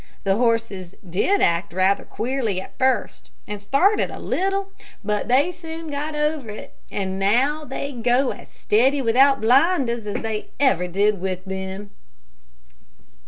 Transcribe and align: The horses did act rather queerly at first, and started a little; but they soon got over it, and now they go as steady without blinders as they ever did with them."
The 0.23 0.35
horses 0.37 0.95
did 1.07 1.41
act 1.43 1.71
rather 1.71 2.03
queerly 2.03 2.59
at 2.59 2.75
first, 2.79 3.29
and 3.47 3.61
started 3.61 4.09
a 4.09 4.17
little; 4.17 4.69
but 5.03 5.27
they 5.27 5.51
soon 5.51 5.91
got 5.91 6.15
over 6.15 6.49
it, 6.49 6.73
and 6.89 7.19
now 7.19 7.63
they 7.65 7.91
go 7.91 8.31
as 8.31 8.49
steady 8.49 8.99
without 8.99 9.41
blinders 9.41 10.07
as 10.07 10.23
they 10.23 10.47
ever 10.59 10.87
did 10.87 11.21
with 11.21 11.45
them." 11.45 11.91